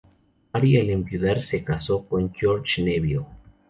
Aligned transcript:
Mary 0.51 0.77
al 0.77 0.89
enviudar 0.89 1.43
se 1.43 1.63
casó 1.63 2.03
con 2.07 2.33
Jorge 2.33 2.81
Neville. 2.81 3.27